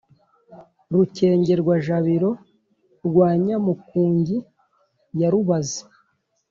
rukengerwa-jabiro 0.91 2.31
rwa 3.07 3.29
nyamukungi 3.43 4.37
ya 5.19 5.27
rubazi, 5.33 5.81